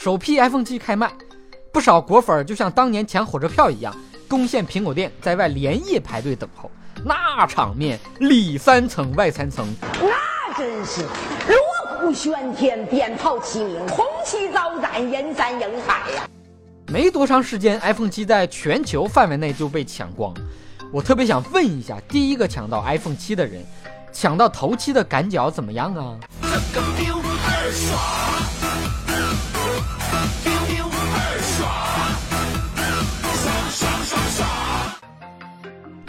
[0.00, 1.12] 首批 iPhone 七开卖，
[1.70, 3.94] 不少果粉就像当年抢火车票一样，
[4.26, 6.70] 攻陷苹果店，在外连夜排队等候。
[7.04, 9.66] 那场面里三层外三层，
[10.00, 16.26] 那真是锣鼓喧天，鞭炮齐鸣，红旗招展，人山人海呀！
[16.86, 20.32] 没多长时间，iPhone 七在全球范围内就被抢光。
[20.90, 23.62] 我特别想问一下，第一个抢到 iPhone 七的人，
[24.14, 26.16] 抢到头七的感觉怎么样啊？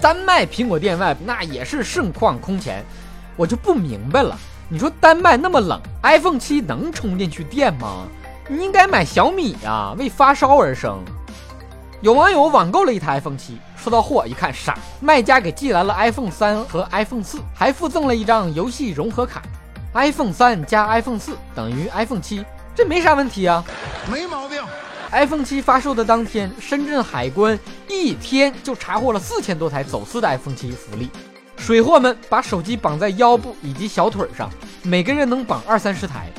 [0.00, 2.82] 丹麦苹果店外，那也是盛况空前。
[3.36, 4.36] 我就不明白了，
[4.68, 8.06] 你说丹麦那么冷，iPhone 七能充进去电吗？
[8.48, 10.98] 你应该买小米呀，为发烧而生。
[12.00, 19.42] 有网友网购了一台 iPhone 七，收到货一看傻，卖家给寄来了 iPhone 三和 iPhone 四，还附赠了一张游戏融合卡。
[19.92, 23.62] iPhone 三加 iPhone 四等于 iPhone 七，这没啥问题啊，
[24.10, 24.62] 没毛病。
[25.12, 27.58] iPhone 七发售的当天，深圳海关
[27.88, 31.10] 一天就查获了四千多台走私的 iPhone 七福利。
[31.56, 34.48] 水货们把手机绑在腰部以及小腿上，
[34.82, 36.30] 每个人能绑二三十台。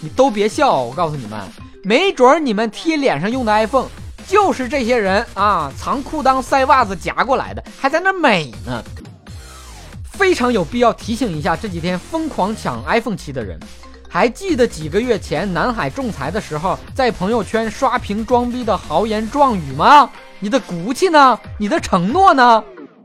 [0.00, 1.40] 你都别笑，我告诉你们，
[1.82, 3.88] 没准你们贴脸上用的 iPhone
[4.26, 8.82] 就是这些人啊藏裤裆塞袜子夹过来的，还在那美呢。
[10.12, 13.58] 非常有必要提醒一下这几天疯狂抢 iPhone 七的人。
[14.14, 20.08] 还记得几个月前南海仲裁的时候，在朋友圈刷屏装逼的豪言壮语吗？
[20.38, 21.36] 你的骨气呢？
[21.58, 22.62] 你的承诺呢？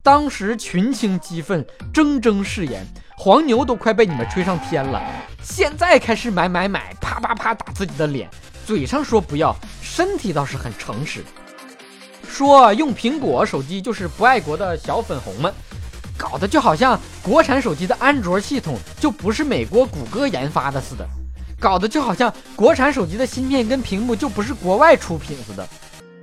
[0.00, 2.86] 当时群情激愤，铮铮誓言，
[3.16, 5.02] 黄牛都快被你们吹上天了。
[5.42, 8.30] 现在开始买买买，啪啪啪打自己的脸，
[8.64, 11.24] 嘴上说不要，身体倒是很诚实，
[12.28, 15.52] 说用苹果手机就是不爱国的小粉红们。
[16.16, 21.06] 搞得就好像国产手机的安卓系统就不是美国谷歌研发的似的，
[21.60, 25.64] 搞得就好像国产手机的芯片跟屏幕就不是国外出品似的。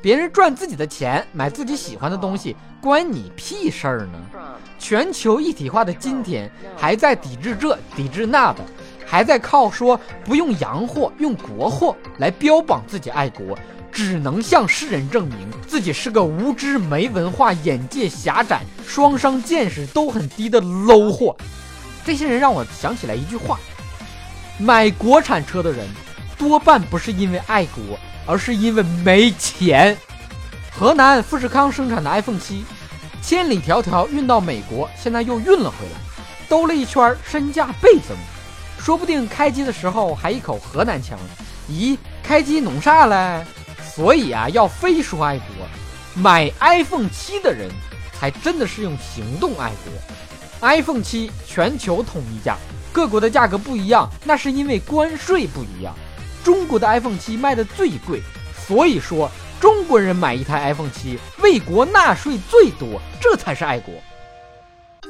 [0.00, 4.18] 别人赚自己的钱买自己喜欢的东西，关你屁事儿呢？
[4.78, 8.60] 全球一体化的今天，还在抵制这抵制那的，
[9.04, 13.58] 还在靠说不用洋货用国货来标榜自己爱国。
[13.94, 21.36] 只能向世人证明自己是个无知、没文化、眼界狭窄、双商见识都很低的 low 货。
[22.04, 23.58] 这些人让我想起来一句话：
[24.58, 25.86] 买国产车的人
[26.36, 27.82] 多半不是因为爱国，
[28.26, 29.96] 而是因为没钱。
[30.72, 32.64] 河南富士康生产的 iPhone 七，
[33.22, 36.00] 千里迢迢运到美国，现在又运了回来，
[36.48, 38.16] 兜了一圈，身价倍增，
[38.76, 41.16] 说不定开机的时候还一口河南腔。
[41.70, 43.46] 咦，开机弄啥嘞？
[43.94, 45.46] 所以啊，要非说爱国，
[46.20, 47.70] 买 iPhone 七的人
[48.12, 50.68] 才真的是用行动爱国。
[50.68, 52.56] iPhone 七全球统一价，
[52.92, 55.94] 各国的价格不一样，那是因为关税不一样。
[56.42, 58.20] 中国的 iPhone 七卖的最贵，
[58.66, 63.94] 所以说中国人买一台 iPhone 七为国纳税最多，这才是爱国。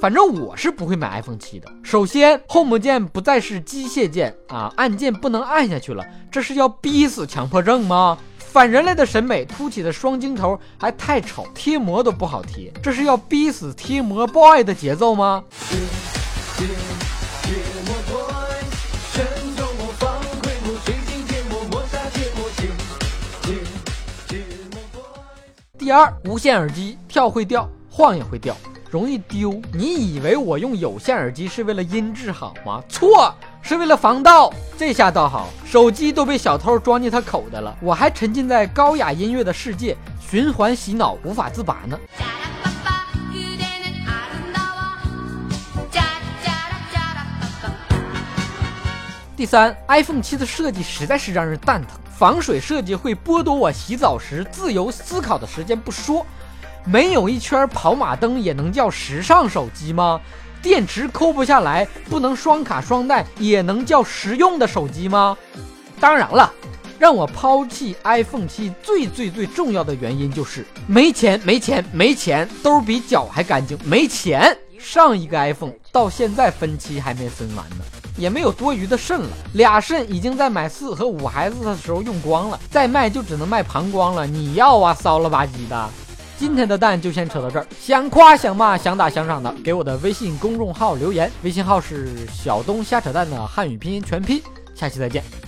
[0.00, 1.72] 反正我是不会买 iPhone 七的。
[1.82, 8.18] 首先，Home 键不再是机械键啊，按键不能按下去了，这是要逼死强迫症吗？
[8.54, 15.42] 反人类的审美，凸起的双镜头还太丑，贴膜都不好贴，这是要逼死贴膜 boy 的节奏吗？
[25.76, 28.56] 第二，无线耳机跳会掉，晃也会掉，
[28.88, 29.60] 容易丢。
[29.72, 32.80] 你以为我用有线耳机是为了音质好吗？
[32.88, 33.34] 错。
[33.66, 41.96] 是为了防盗，这下倒好，手机都被小偷装进他口袋了，我还沉浸在高雅音乐的世界，循环洗脑，无法自拔呢。
[49.36, 56.26] 第三，iPhone 七的设计实在是让人蛋疼，防水设计会剥夺我洗澡时自由思考的时间不说，
[56.84, 60.20] 没有一圈跑马灯也能叫时尚手机吗？
[60.64, 65.36] 电池抠不下来，不能双卡双待，也能叫实用的手机吗？
[66.00, 66.50] 当然了，
[66.98, 74.56] 让我抛弃 iPhone 七最最最重要的原因就是没钱，没钱，没钱，兜比脚还干净，没钱。
[74.78, 77.84] 上一个 iPhone 到现在分期还没分完呢，
[78.16, 84.26] 也没有多余的肾了，俩肾已经在买四和五孩子的时候用光了，再卖就只能卖膀胱了。
[84.26, 85.90] 你要啊，骚了吧唧的。
[86.36, 94.42] 今天的蛋就先扯到这儿，想夸想骂想打想赏的，给我的微信公众号留言，微信号是小东瞎扯蛋的汉语拼音全拼，
[94.74, 95.43] 下期再见。